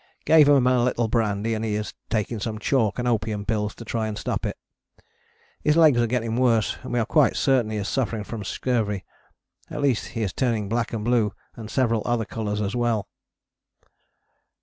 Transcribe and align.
Gave 0.25 0.49
him 0.49 0.65
a 0.65 0.83
little 0.83 1.07
brandy 1.07 1.53
and 1.53 1.63
he 1.63 1.75
is 1.75 1.93
taking 2.09 2.39
some 2.39 2.57
chalk 2.57 2.97
and 2.97 3.07
opium 3.07 3.45
pills 3.45 3.75
to 3.75 3.85
try 3.85 4.07
and 4.07 4.17
stop 4.17 4.47
it. 4.47 4.57
His 5.61 5.77
legs 5.77 6.01
are 6.01 6.07
getting 6.07 6.37
worse 6.37 6.75
and 6.81 6.91
we 6.93 6.97
are 6.97 7.05
quite 7.05 7.35
certain 7.35 7.69
he 7.69 7.77
is 7.77 7.87
suffering 7.87 8.23
from 8.23 8.43
scurvy, 8.43 9.05
at 9.69 9.79
least 9.79 10.07
he 10.17 10.23
is 10.23 10.33
turning 10.33 10.67
black 10.67 10.91
and 10.91 11.05
blue 11.05 11.35
and 11.55 11.69
several 11.69 12.01
other 12.05 12.25
colours 12.25 12.61
as 12.61 12.75
well. 12.75 13.09